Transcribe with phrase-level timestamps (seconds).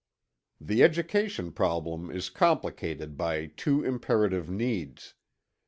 [0.59, 5.13] The education problem is complicated by two imperative needs.